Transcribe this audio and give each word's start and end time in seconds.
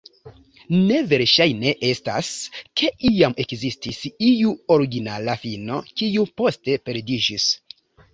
Ne 0.75 0.95
verŝajne 1.09 1.73
estas, 1.89 2.29
ke 2.81 2.89
iam 3.09 3.35
ekzistis 3.43 3.99
iu 4.29 4.55
originala 4.77 5.37
fino, 5.45 5.77
kiu 6.01 6.25
poste 6.43 6.79
perdiĝis. 6.89 7.47